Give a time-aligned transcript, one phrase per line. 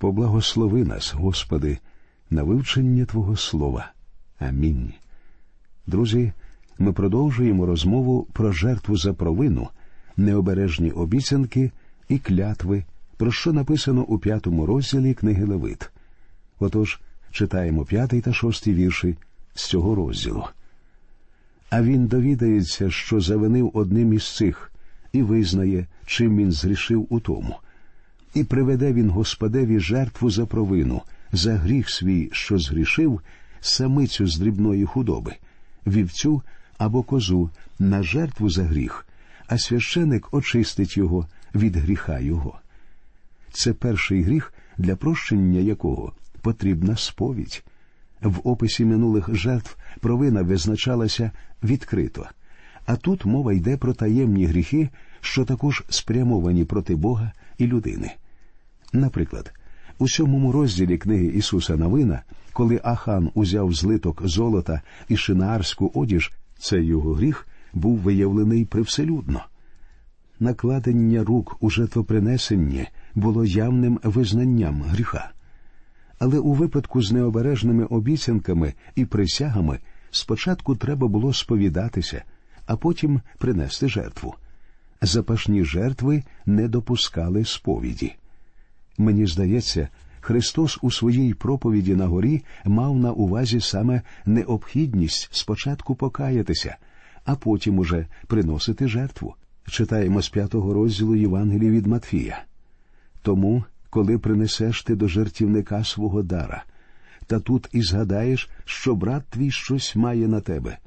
[0.00, 1.78] Поблагослови нас, Господи,
[2.30, 3.92] на вивчення Твого Слова.
[4.38, 4.92] Амінь.
[5.86, 6.32] Друзі,
[6.78, 9.68] ми продовжуємо розмову про жертву за провину,
[10.16, 11.70] необережні обіцянки
[12.08, 12.84] і клятви,
[13.16, 15.90] про що написано у п'ятому розділі книги Левит.
[16.58, 19.16] Отож, читаємо п'ятий та шостий вірші
[19.54, 20.44] з цього розділу.
[21.70, 24.72] А він довідається, що завинив одним із цих,
[25.12, 27.56] і визнає, чим він зрішив у тому.
[28.34, 31.02] І приведе він Господеві жертву за провину,
[31.32, 33.20] за гріх свій, що згрішив,
[33.60, 35.34] самицю з дрібної худоби,
[35.86, 36.42] вівцю
[36.78, 39.06] або козу на жертву за гріх,
[39.46, 42.58] а священик очистить його від гріха його.
[43.52, 47.64] Це перший гріх, для прощення якого потрібна сповідь.
[48.22, 51.30] В описі минулих жертв провина визначалася
[51.62, 52.26] відкрито,
[52.86, 54.88] а тут мова йде про таємні гріхи,
[55.20, 58.12] що також спрямовані проти Бога і людини.
[58.92, 59.52] Наприклад,
[59.98, 62.22] у сьомому розділі книги Ісуса Новина,
[62.52, 69.44] коли Ахан узяв злиток золота і шинаарську одіж, цей його гріх був виявлений привселюдно.
[70.40, 75.30] Накладення рук у жертвопринесення було явним визнанням гріха.
[76.18, 79.78] Але у випадку з необережними обіцянками і присягами
[80.10, 82.22] спочатку треба було сповідатися,
[82.66, 84.34] а потім принести жертву.
[85.02, 88.14] Запашні жертви не допускали сповіді.
[89.00, 89.88] Мені здається,
[90.20, 96.76] Христос у своїй проповіді на горі мав на увазі саме необхідність спочатку покаятися,
[97.24, 99.34] а потім уже приносити жертву.
[99.68, 102.42] Читаємо з п'ятого розділу Євангелії від Матфія.
[103.22, 106.64] Тому, коли принесеш ти до жертівника свого дара,
[107.26, 110.78] та тут і згадаєш, що брат твій щось має на тебе,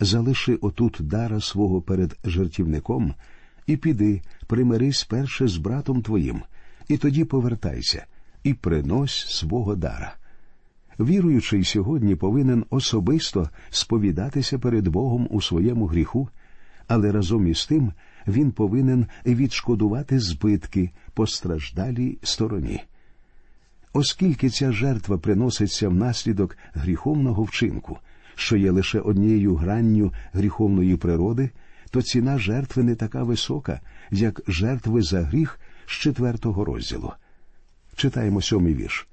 [0.00, 3.14] залиши отут дара свого перед жертівником,
[3.66, 6.42] і піди, примирись перше з братом твоїм,
[6.88, 8.06] і тоді повертайся,
[8.44, 10.14] і принось свого дара.
[11.00, 16.28] Віруючий сьогодні повинен особисто сповідатися перед Богом у своєму гріху,
[16.86, 17.92] але разом із тим
[18.26, 22.80] він повинен відшкодувати збитки постраждалій стороні.
[23.92, 27.98] Оскільки ця жертва приноситься внаслідок гріховного вчинку,
[28.34, 31.50] що є лише однією гранню гріховної природи,
[31.90, 33.80] то ціна жертви не така висока,
[34.10, 37.12] як жертви за гріх з четвертого розділу.
[37.96, 39.06] Читаємо сьомий вірш.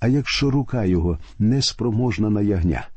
[0.00, 2.88] А якщо рука його неспроможна на ягня,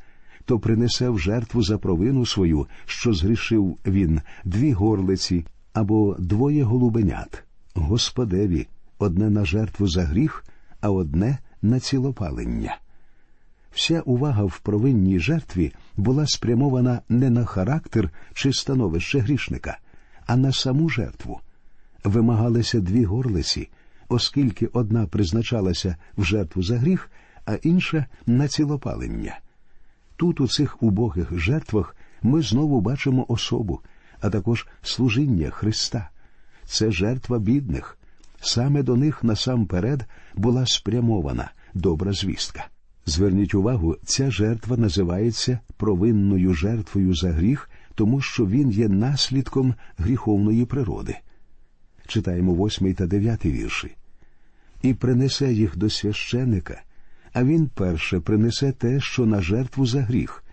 [0.46, 7.44] то принесе в жертву за провину свою, що згрішив він, дві горлиці або двоє голубенят,
[7.76, 8.68] Господеві,
[9.00, 10.46] одне на жертву за гріх,
[10.82, 12.78] а одне на цілопалення.
[13.72, 19.78] Вся увага в провинній жертві була спрямована не на характер чи становище грішника,
[20.26, 21.40] а на саму жертву.
[22.04, 23.70] Вимагалися дві горлиці,
[24.10, 27.12] оскільки одна призначалася в жертву за гріх,
[27.46, 29.40] а інша на цілопалення.
[30.16, 33.82] Тут, у цих убогих жертвах, ми знову бачимо особу,
[34.22, 36.10] а також служіння Христа.
[36.66, 37.98] Це жертва бідних.
[38.42, 40.06] Саме до них насамперед
[40.36, 42.68] була спрямована добра звістка.
[43.06, 50.66] Зверніть увагу, ця жертва називається провинною жертвою за гріх, тому що він є наслідком гріховної
[50.66, 51.18] природи.
[52.08, 53.96] Читаємо восьмий та дев'ятий вірші.
[54.82, 56.82] І принесе їх до священика,
[57.34, 60.44] а він перше принесе те, що на жертву за гріх,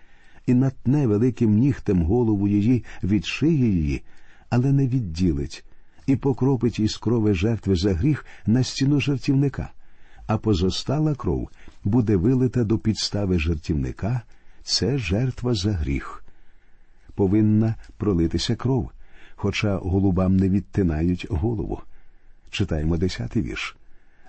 [0.45, 4.01] і натне великим нігтем голову її від шиї її,
[4.49, 5.65] але не відділить,
[6.07, 9.69] і покропить із крови жертви за гріх на стіну жертівника,
[10.27, 11.49] а позостала кров
[11.83, 14.21] буде вилита до підстави жертівника,
[14.63, 16.23] це жертва за гріх.
[17.15, 18.91] Повинна пролитися кров,
[19.35, 21.81] хоча голубам не відтинають голову.
[22.49, 23.75] Читаємо десятий вірш.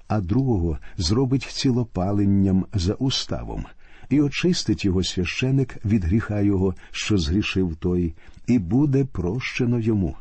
[0.08, 3.64] А другого зробить цілопаленням за уставом,
[4.08, 8.14] і очистить його священик від гріха його, що згрішив той,
[8.46, 10.16] і буде прощено йому.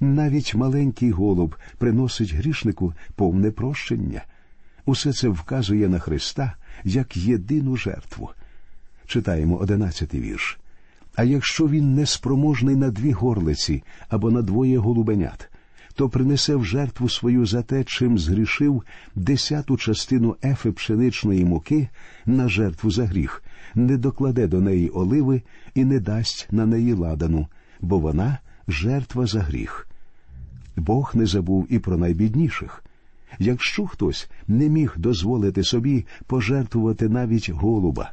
[0.00, 4.22] Навіть маленький голуб приносить грішнику повне прощення.
[4.84, 8.30] Усе це вказує на Христа як єдину жертву.
[9.06, 10.58] Читаємо одинадцятий вірш.
[11.18, 15.50] А якщо він неспроможний на дві горлиці або на двоє голубенят,
[15.94, 18.82] то принесе в жертву свою за те, чим згрішив
[19.14, 21.88] десяту частину ефи пшеничної муки
[22.26, 23.42] на жертву за гріх,
[23.74, 25.42] не докладе до неї оливи
[25.74, 27.46] і не дасть на неї ладану,
[27.80, 28.38] бо вона
[28.68, 29.88] жертва за гріх.
[30.76, 32.84] Бог не забув і про найбідніших.
[33.38, 38.12] Якщо хтось не міг дозволити собі пожертвувати навіть голуба,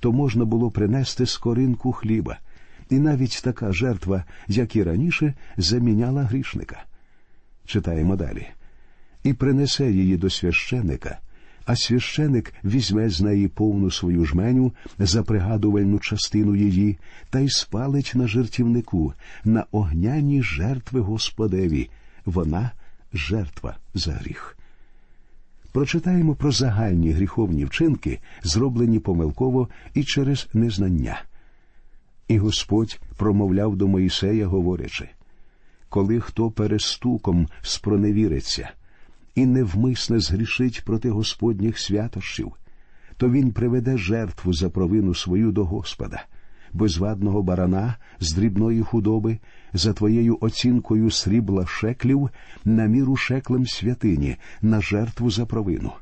[0.00, 2.38] то можна було принести скоринку хліба,
[2.90, 6.84] і навіть така жертва, як і раніше, заміняла грішника.
[7.66, 8.46] Читаємо далі.
[9.22, 11.18] І принесе її до священика,
[11.64, 16.98] а священик візьме з неї повну свою жменю за пригадувальну частину її
[17.30, 21.90] та й спалить на жертівнику, на огняні жертви Господеві.
[22.24, 22.70] Вона
[23.12, 24.58] жертва за гріх.
[25.72, 31.22] Прочитаємо про загальні гріховні вчинки, зроблені помилково і через незнання.
[32.28, 35.08] І Господь промовляв до Моїсея, говорячи
[35.88, 38.70] коли хто перестуком спроневіриться
[39.34, 42.52] і невмисне згрішить проти Господніх святощів,
[43.16, 46.24] то він приведе жертву за провину свою до Господа,
[46.72, 49.38] безвадного барана з дрібної худоби,
[49.72, 52.30] за твоєю оцінкою срібла шеклів
[52.64, 55.92] на міру шеклем святині, на жертву за провину.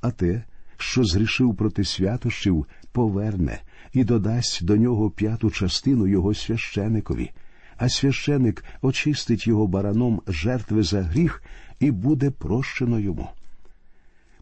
[0.00, 0.44] А те,
[0.76, 3.60] що згрішив проти святощів, поверне
[3.92, 7.30] і додасть до нього п'яту частину його священикові,
[7.76, 11.42] а священик очистить його бараном жертви за гріх
[11.80, 13.28] і буде прощено йому.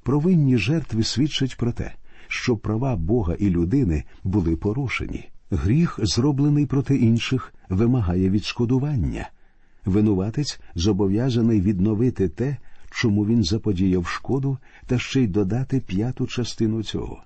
[0.02, 1.92] Провинні жертви свідчать про те,
[2.28, 5.28] що права Бога і людини були порушені.
[5.50, 9.30] Гріх, зроблений проти інших, вимагає відшкодування.
[9.84, 12.56] Винуватець зобов'язаний відновити те,
[12.90, 17.22] чому він заподіяв шкоду, та ще й додати п'яту частину цього.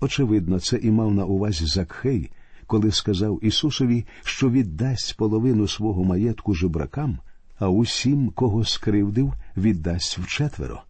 [0.00, 2.30] Очевидно, це і мав на увазі Закхей,
[2.66, 7.18] коли сказав Ісусові, що віддасть половину свого маєтку жебракам,
[7.58, 10.82] а усім, кого скривдив, віддасть вчетверо.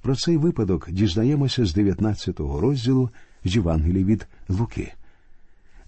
[0.00, 3.10] Про цей випадок дізнаємося з 19-го розділу
[3.44, 4.92] Євангелії від Луки.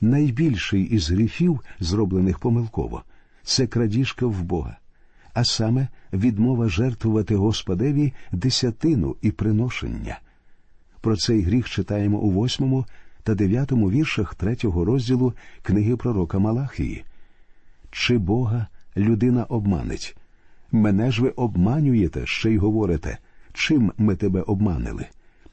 [0.00, 3.02] Найбільший із гріхів, зроблених помилково,
[3.42, 4.76] це крадіжка в Бога,
[5.32, 10.18] а саме відмова жертвувати Господеві десятину і приношення.
[11.04, 12.86] Про цей гріх читаємо у восьмому
[13.22, 17.04] та дев'ятому віршах третього розділу книги пророка Малахії.
[17.90, 18.66] Чи Бога
[18.96, 20.16] людина обманить?
[20.72, 23.18] Мене ж ви обманюєте, ще й говорите,
[23.52, 25.06] чим ми тебе обманили?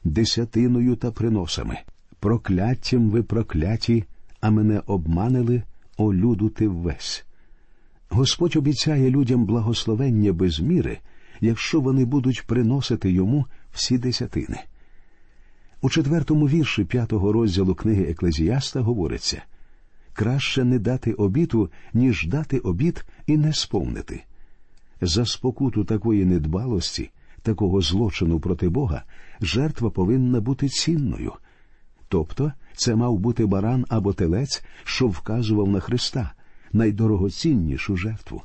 [0.03, 1.77] Десятиною та приносами.
[2.19, 4.03] Прокляттям ви прокляті,
[4.41, 5.63] а мене обманили,
[5.97, 7.25] о люду ти весь.
[8.09, 10.99] Господь обіцяє людям благословення без міри,
[11.41, 14.57] якщо вони будуть приносити йому всі десятини.
[15.81, 19.43] У четвертому вірші п'ятого розділу книги Еклезіаста говориться
[20.13, 24.23] краще не дати обіту, ніж дати обіт і не сповнити.
[25.01, 27.11] За спокуту такої недбалості,
[27.41, 29.03] такого злочину проти Бога,
[29.41, 31.33] жертва повинна бути цінною.
[32.07, 36.31] Тобто це мав бути баран або телець, що вказував на Христа,
[36.73, 38.41] найдорогоціннішу жертву.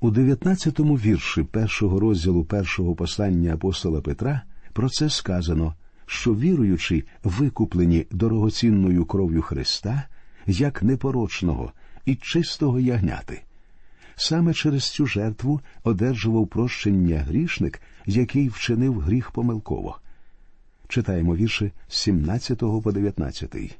[0.00, 4.42] У дев'ятнадцятому вірші першого розділу першого послання апостола Петра
[4.72, 5.74] про це сказано
[6.10, 10.02] що віруючи, викуплені дорогоцінною кров'ю Христа,
[10.46, 11.72] як непорочного
[12.06, 13.42] і чистого ягняти.
[14.16, 19.98] Саме через цю жертву одержував прощення грішник, який вчинив гріх помилково.
[20.88, 23.78] Читаємо вірші з 17 по 19.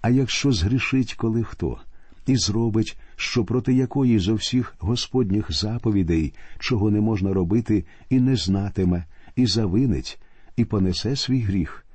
[0.00, 1.78] А якщо згрішить коли хто,
[2.26, 8.36] і зробить, що проти якої зо всіх Господніх заповідей, чого не можна робити, і не
[8.36, 9.04] знатиме,
[9.36, 10.20] і завинить,
[10.60, 11.86] і понесе свій гріх,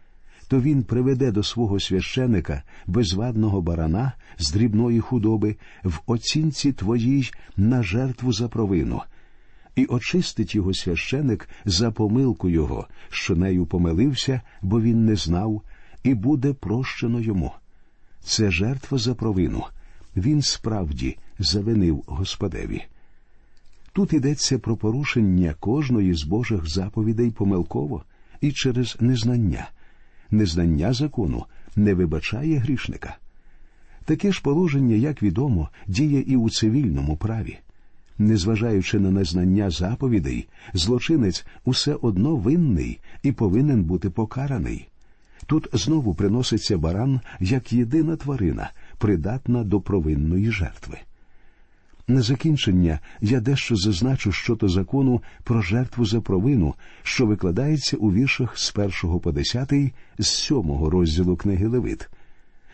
[0.48, 7.84] то він приведе до свого священика безвадного барана з дрібної худоби в оцінці твоїй на
[7.84, 9.02] жертву за провину,
[9.76, 15.62] і очистить його священик за помилку його, що нею помилився, бо він не знав,
[16.04, 17.52] і буде прощено йому.
[18.20, 19.64] Це жертва за провину.
[20.16, 22.84] Він справді завинив Господеві.
[23.94, 28.04] Тут йдеться про порушення кожної з Божих заповідей помилково
[28.46, 29.70] і через незнання.
[30.32, 33.18] Незнання закону не вибачає грішника.
[34.06, 37.58] Таке ж положення, як відомо, діє і у цивільному праві.
[38.18, 44.88] Незважаючи на незнання заповідей, злочинець усе одно винний і повинен бути покараний.
[45.46, 50.98] Тут знову приноситься баран як єдина тварина, придатна до провинної жертви.
[52.08, 58.58] На закінчення я дещо зазначу щодо закону про жертву за провину, що викладається у віршах
[58.58, 62.10] з першого по десятий з сьомого розділу книги Левит.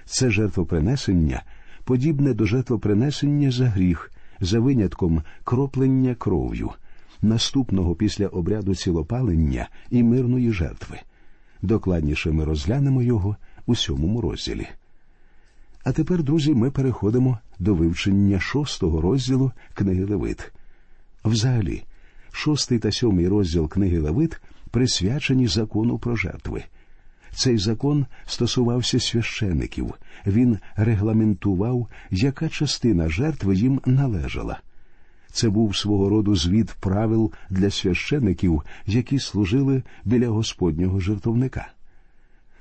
[0.05, 1.43] Це жертвопринесення
[1.83, 6.71] подібне до жертвопринесення за гріх, за винятком кроплення кров'ю,
[7.21, 10.99] наступного після обряду цілопалення і мирної жертви.
[11.61, 13.35] Докладніше ми розглянемо його
[13.65, 14.67] у сьомому розділі.
[15.83, 20.51] А тепер, друзі, ми переходимо до вивчення шостого розділу книги Левит.
[21.25, 21.83] Взагалі,
[22.31, 26.63] шостий та сьомий розділ книги Левит присвячені закону про жертви.
[27.35, 29.93] Цей закон стосувався священиків,
[30.27, 34.59] він регламентував, яка частина жертви їм належала.
[35.31, 41.67] Це був свого роду звіт правил для священиків, які служили біля Господнього жертовника.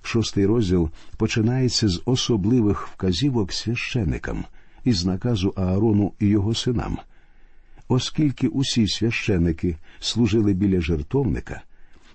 [0.03, 4.45] Шостий розділ починається з особливих вказівок священикам
[4.85, 6.99] із наказу Аарону і його синам.
[7.89, 11.63] Оскільки усі священики служили біля жертовника,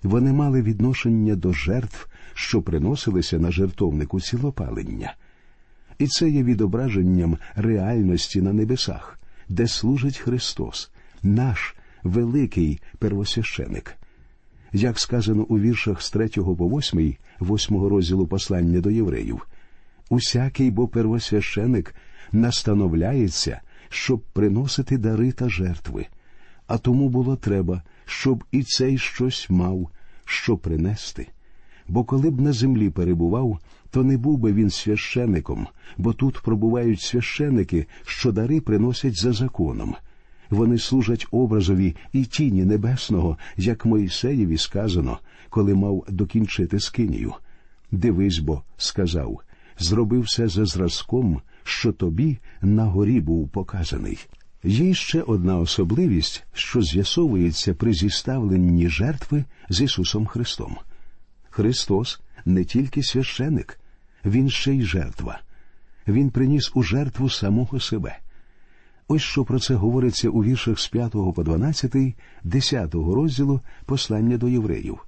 [0.02, 5.14] вони мали відношення до жертв, що приносилися на жертовнику цілопалення.
[5.98, 10.90] І це є відображенням реальності на небесах, де служить Христос,
[11.22, 13.96] наш великий первосвященик.
[14.72, 19.46] Як сказано у віршах з 3 по 8, 8 розділу послання до євреїв,
[20.10, 21.94] усякий бо первосвященик
[22.32, 26.06] настановляється, щоб приносити дари та жертви,
[26.66, 29.90] а тому було треба, щоб і цей щось мав,
[30.24, 31.26] що принести.
[31.88, 33.58] Бо коли б на землі перебував,
[33.90, 39.94] то не був би він священиком, бо тут пробувають священики, що дари приносять за законом.
[40.50, 45.18] Вони служать образові і тіні небесного, як Моїсеєві сказано,
[45.50, 47.32] коли мав докінчити скинію.
[47.92, 49.40] Дивись бо, сказав,
[49.78, 54.18] зроби все за зразком, що тобі на горі був показаний.
[54.64, 60.76] Є ще одна особливість, що з'ясовується при зіставленні жертви з Ісусом Христом.
[61.50, 63.80] Христос не тільки священик,
[64.24, 65.40] Він ще й жертва.
[66.08, 68.18] Він приніс у жертву самого себе.
[69.08, 71.96] Ось що про це говориться у віршах з 5 по 12,
[72.44, 74.98] 10 розділу послання до євреїв.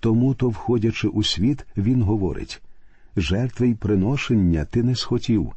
[0.00, 2.62] Тому то, входячи у світ, він говорить
[3.16, 5.52] жертви й приношення ти не схотів,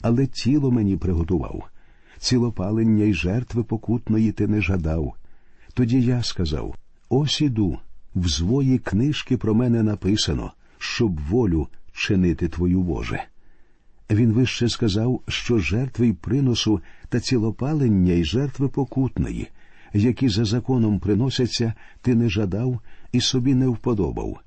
[0.00, 1.68] але тіло мені приготував,
[2.18, 5.14] цілопалення й жертви покутної ти не жадав.
[5.74, 6.74] Тоді я сказав
[7.08, 7.78] ось іду,
[8.14, 13.24] в звої книжки про мене написано, щоб волю чинити твою Боже.
[14.10, 19.48] Він вище сказав, що жертви й приносу та цілопалення й жертви покутної,
[19.92, 22.80] які за законом приносяться, ти не жадав
[23.12, 24.40] і собі не вподобав.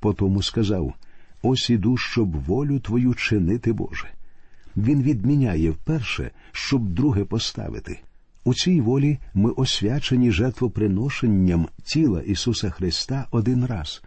[0.00, 0.94] Потому сказав
[1.42, 4.06] ось іду, щоб волю твою чинити Боже.
[4.76, 8.00] Він відміняє вперше, щоб друге поставити.
[8.44, 14.02] У цій волі ми освячені жертвоприношенням тіла Ісуса Христа один раз,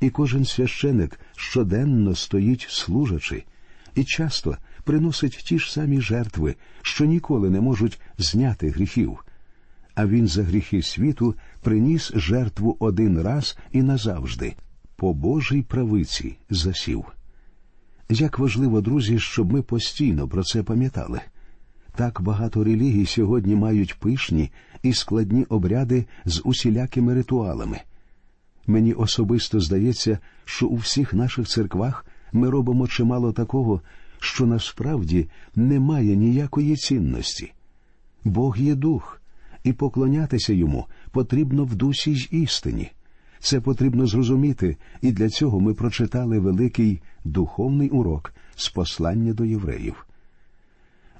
[0.00, 3.44] і кожен священик щоденно стоїть служачи,
[3.94, 9.24] і часто приносить ті ж самі жертви, що ніколи не можуть зняти гріхів.
[9.94, 14.54] А він за гріхи світу приніс жертву один раз і назавжди,
[14.96, 17.04] по Божій правиці засів.
[18.10, 21.20] Як важливо, друзі, щоб ми постійно про це пам'ятали.
[21.94, 24.50] Так багато релігій сьогодні мають пишні
[24.82, 27.80] і складні обряди з усілякими ритуалами.
[28.66, 33.80] Мені особисто здається, що у всіх наших церквах ми робимо чимало такого,
[34.18, 37.52] що насправді не має ніякої цінності.
[38.24, 39.22] Бог є дух,
[39.64, 42.90] і поклонятися йому потрібно в дусі й істині.
[43.40, 50.06] Це потрібно зрозуміти, і для цього ми прочитали великий духовний урок з послання до євреїв.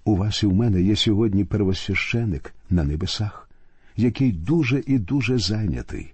[0.04, 3.50] У вас і в мене є сьогодні первосвященик на небесах,
[3.96, 6.12] який дуже і дуже зайнятий.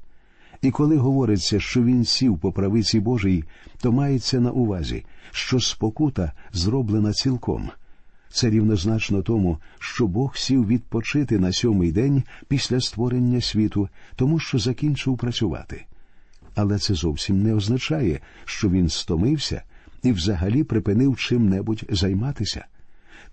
[0.64, 3.44] І коли говориться, що він сів по правиці Божій,
[3.80, 7.71] то мається на увазі, що спокута зроблена цілком.
[8.28, 14.59] Це рівнозначно тому, що Бог сів відпочити на сьомий день після створення світу, тому що
[14.59, 15.85] закінчив працювати.
[16.54, 19.62] Але це зовсім не означає, що він стомився
[20.02, 22.66] і взагалі припинив чим-небудь займатися.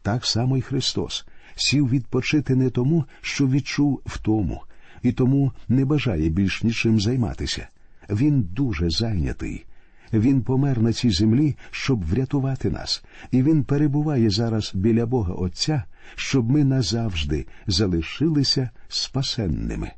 [0.02, 4.62] Так само й Христос сів відпочити не тому, що відчув втому,
[5.04, 7.68] і тому не бажає більш нічим займатися.
[8.10, 9.66] Він дуже зайнятий.
[10.14, 15.84] Він помер на цій землі, щоб врятувати нас, і він перебуває зараз біля Бога Отця,
[16.16, 19.92] щоб ми назавжди залишилися спасенними.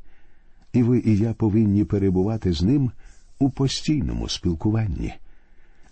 [0.74, 2.92] І ви і я повинні перебувати з ним
[3.40, 5.14] у постійному спілкуванні.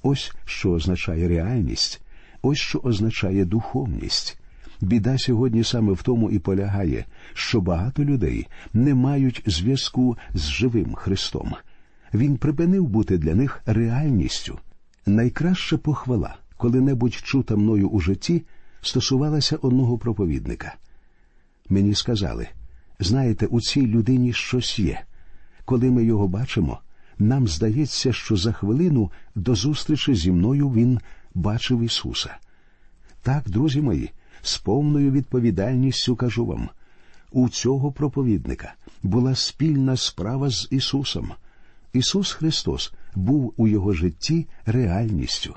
[0.03, 2.01] Ось що означає реальність,
[2.41, 4.40] ось що означає духовність.
[4.81, 10.95] Біда сьогодні саме в тому і полягає, що багато людей не мають зв'язку з живим
[10.95, 11.53] Христом.
[12.13, 14.59] Він припинив бути для них реальністю.
[15.05, 18.43] Найкраща похвала, коли-небудь чута мною у житті,
[18.81, 20.75] стосувалася одного проповідника.
[21.69, 22.47] Мені сказали
[23.03, 25.01] знаєте, у цій людині щось є.
[25.65, 26.79] Коли ми його бачимо,
[27.19, 30.99] нам здається, що за хвилину до зустрічі зі мною він
[31.33, 32.37] бачив Ісуса.
[33.21, 34.11] Так, друзі мої,
[34.41, 36.69] з повною відповідальністю кажу вам
[37.31, 41.31] у цього проповідника була спільна справа з Ісусом.
[41.93, 45.55] Ісус Христос був у його житті реальністю.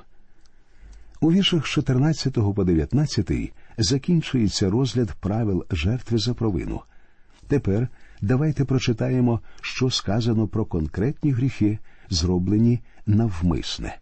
[1.21, 3.31] У віршах 14 по 19
[3.77, 6.81] закінчується розгляд правил жертви за провину.
[7.47, 7.87] Тепер
[8.21, 13.97] давайте прочитаємо, що сказано про конкретні гріхи, зроблені навмисне.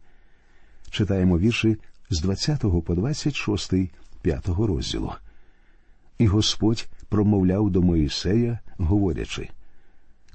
[0.90, 1.78] Читаємо вірші
[2.10, 3.74] з 20 по 26
[4.24, 5.12] 5 розділу.
[6.18, 9.50] І Господь промовляв до Моїсея, говорячи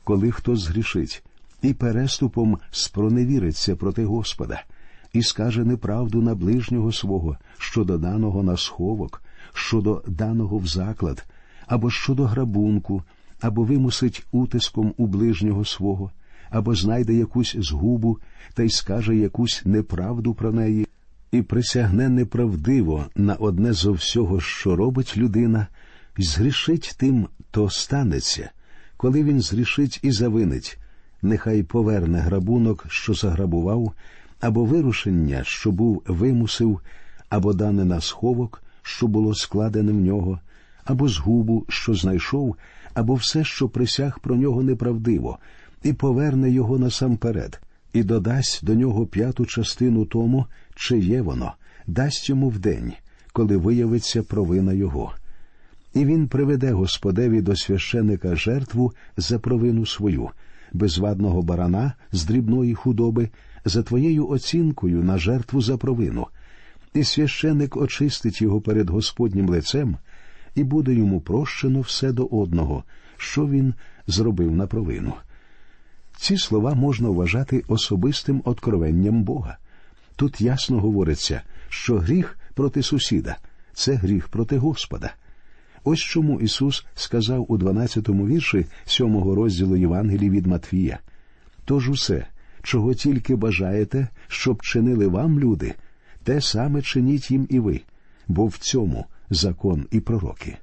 [0.08, 1.22] коли хто згрішить
[1.62, 4.62] і переступом спроневіриться проти Господа,
[5.12, 11.26] і скаже неправду на ближнього свого щодо даного на сховок, щодо даного в заклад,
[11.66, 13.02] або щодо грабунку,
[13.40, 16.10] або вимусить утиском у ближнього свого,
[16.50, 18.18] або знайде якусь згубу
[18.54, 20.87] та й скаже якусь неправду про неї,
[21.32, 25.66] і присягне неправдиво на одне зо всього, що робить людина,
[26.16, 28.50] і згрішить тим, то станеться,
[28.96, 30.78] коли він згрішить і завинить,
[31.22, 33.92] нехай поверне грабунок, що заграбував,
[34.40, 36.80] або вирушення, що був вимусив,
[37.28, 40.40] або дане на сховок, що було складене в нього,
[40.84, 42.56] або згубу, що знайшов,
[42.94, 45.38] або все, що присяг про нього неправдиво,
[45.82, 47.60] і поверне його насамперед,
[47.98, 51.52] і додасть до нього п'яту частину тому, чи є воно,
[51.86, 52.92] дасть йому вдень,
[53.32, 55.12] коли виявиться провина його.
[55.94, 60.30] І він приведе Господеві до священика жертву за провину свою,
[60.72, 63.28] безвадного барана з дрібної худоби,
[63.64, 66.26] за твоєю оцінкою на жертву за провину,
[66.94, 69.96] і священик очистить його перед Господнім лицем,
[70.54, 72.84] і буде йому прощено все до одного,
[73.16, 73.74] що він
[74.06, 75.12] зробив на провину.
[76.20, 79.56] Ці слова можна вважати особистим откровенням Бога.
[80.16, 83.36] Тут ясно говориться, що гріх проти сусіда
[83.72, 85.14] це гріх проти Господа.
[85.84, 90.98] Ось чому Ісус сказав у 12-му вірші 7-го розділу Євангелії від Матвія
[91.64, 92.26] Тож усе,
[92.62, 95.74] чого тільки бажаєте, щоб чинили вам люди,
[96.24, 97.80] те саме чиніть їм і ви,
[98.28, 100.56] бо в цьому закон і пророки.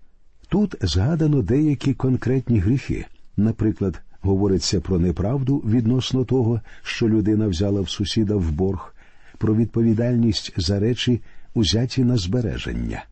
[0.50, 3.05] Тут згадано деякі конкретні гріхи,
[3.38, 8.96] наприклад, говориться про неправду відносно того, що людина взяла в сусіда в борг,
[9.38, 11.21] про відповідальність за речі,
[11.54, 13.04] узяті на збереження.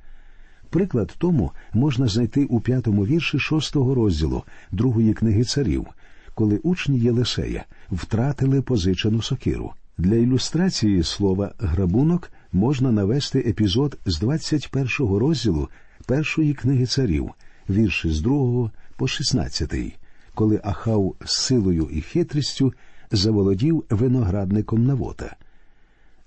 [0.70, 5.88] Приклад тому можна знайти у п'ятому вірші шостого розділу другої книги царів,
[6.34, 9.74] коли учні Єлисея втратили позичену сокиру.
[9.98, 14.88] Для ілюстрації слова грабунок можна навести епізод з 21
[15.18, 15.70] розділу
[16.06, 17.30] першої книги царів,
[17.70, 19.74] вірші з 2 по 16,
[20.36, 22.74] коли Ахав силою і хитрістю
[23.12, 25.36] заволодів виноградником Навота.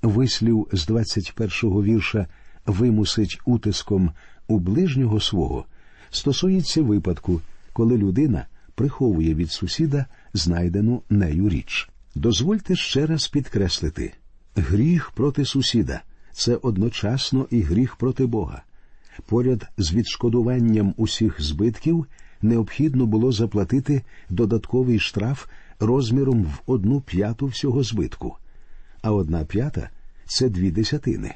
[0.03, 2.27] Вислів з 21 вірша
[2.67, 4.11] вимусить утиском
[4.49, 5.65] у ближнього свого
[6.11, 7.41] стосується випадку,
[7.73, 11.89] коли людина приховує від сусіда знайдену нею річ.
[12.15, 14.13] Дозвольте ще раз підкреслити
[14.57, 18.63] гріх проти сусіда це одночасно і гріх проти Бога.
[19.27, 22.07] Поряд з відшкодуванням усіх збитків
[22.47, 25.47] необхідно було заплатити додатковий штраф
[25.81, 28.37] розміром в одну п'яту всього збитку,
[29.03, 29.91] а одна п'ята
[30.27, 31.35] це дві десятини.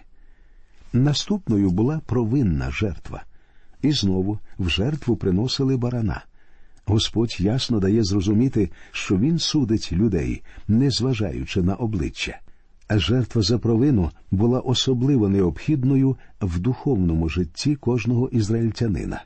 [0.93, 3.23] Наступною була провинна жертва,
[3.83, 6.25] і знову в жертву приносили барана.
[6.85, 12.41] Господь ясно дає зрозуміти, що він судить людей, не зважаючи на обличчя.
[12.89, 19.23] А жертва за провину була особливо необхідною в духовному житті кожного ізраїльтянина.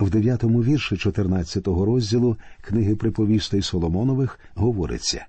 [0.00, 5.26] В дев'ятому вірші 14-го розділу книги приповістей Соломонових говориться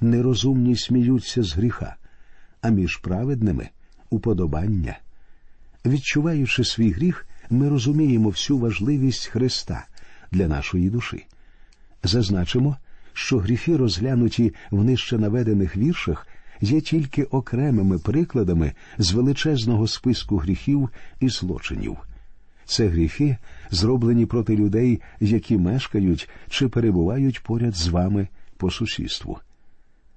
[0.00, 1.96] нерозумні сміються з гріха,
[2.60, 3.68] а між праведними
[4.10, 4.98] уподобання.
[5.86, 9.86] Відчуваючи свій гріх, ми розуміємо всю важливість Христа
[10.32, 11.26] для нашої душі.
[12.02, 12.76] Зазначимо,
[13.12, 16.26] що гріхи, розглянуті в нижче наведених віршах,
[16.60, 21.98] є тільки окремими прикладами з величезного списку гріхів і злочинів.
[22.64, 23.36] Це гріхи,
[23.70, 29.38] зроблені проти людей, які мешкають чи перебувають поряд з вами по сусідству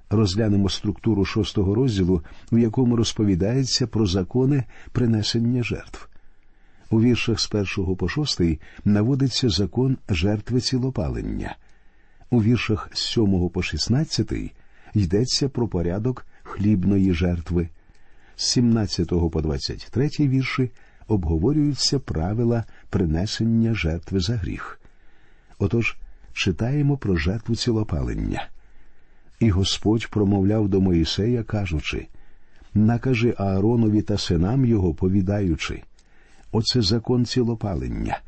[0.10, 6.10] розглянемо структуру шостого розділу, в якому розповідається про закони принесення жертв.
[6.90, 11.56] У віршах з першого по шостий наводиться закон жертви цілопалення.
[12.30, 14.54] У віршах з сьомого по шістнадцятий
[14.94, 17.70] йдеться про порядок хлібної жертви.
[18.36, 20.72] З 17 по 23 вірші
[21.08, 24.80] обговорюються правила принесення жертви за гріх.
[25.60, 25.98] Отож,
[26.34, 28.48] читаємо про жертву цілопалення.
[29.40, 32.08] І Господь промовляв до Моїсея, кажучи
[32.74, 35.82] накажи Ааронові та синам його, повідаючи
[36.52, 38.20] оце закон цілопалення.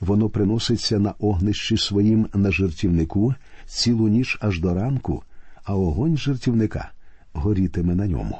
[0.00, 3.34] Воно приноситься на огнищі своїм на жертівнику
[3.66, 5.22] цілу ніч аж до ранку,
[5.64, 6.90] а огонь жертівника
[7.32, 8.38] горітиме на ньому.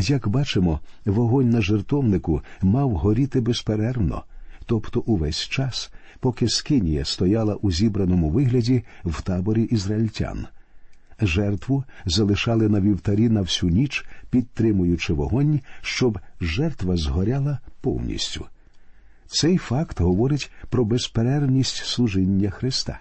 [0.00, 4.24] Як бачимо, вогонь на жертовнику мав горіти безперервно,
[4.66, 10.46] тобто увесь час, поки Скинія стояла у зібраному вигляді в таборі ізраїльтян.
[11.20, 18.46] Жертву залишали на вівтарі на всю ніч, підтримуючи вогонь, щоб жертва згоряла повністю.
[19.26, 23.00] Цей факт говорить про безперервність служіння Христа.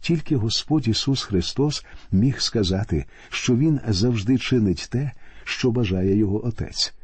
[0.00, 5.12] Тільки Господь Ісус Христос міг сказати, що Він завжди чинить те,
[5.48, 6.94] що бажає Його Отець.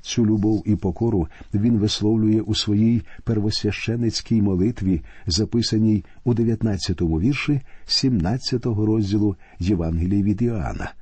[0.00, 8.86] Цю любов і покору він висловлює у своїй первосвященицькій молитві, записаній у 19-му вірші 17-го
[8.86, 10.92] розділу Євангелії від Іоанна.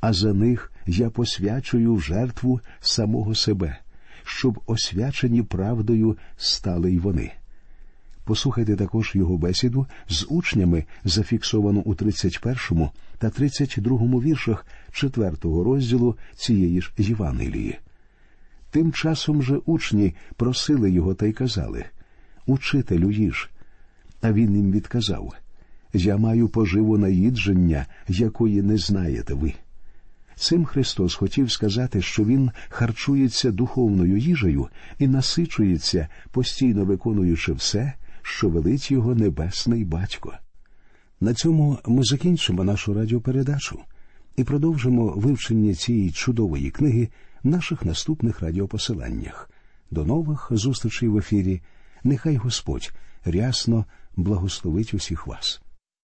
[0.00, 3.78] А за них я посвячую в жертву самого себе,
[4.24, 7.32] щоб освячені правдою стали й вони.
[8.24, 16.80] Послухайте також його бесіду з учнями, зафіксовану у 31 та 32 віршах 4 розділу цієї
[16.80, 17.78] ж Євангелії.
[18.70, 21.84] Тим часом же учні просили його та й казали
[22.46, 23.50] Учителю їж.
[24.20, 25.34] А він їм відказав
[25.92, 29.54] Я маю поживу наїдження, якої не знаєте ви.
[30.36, 38.48] Цим Христос хотів сказати, що Він харчується духовною їжею і насичується, постійно виконуючи все, що
[38.48, 40.34] велить його небесний батько.
[41.20, 43.80] На цьому ми закінчимо нашу радіопередачу
[44.36, 47.08] і продовжимо вивчення цієї чудової книги
[47.42, 49.50] в наших наступних радіопосиланнях.
[49.90, 51.60] До нових зустрічей в ефірі.
[52.04, 52.92] Нехай Господь
[53.24, 53.84] рясно
[54.16, 55.61] благословить усіх вас.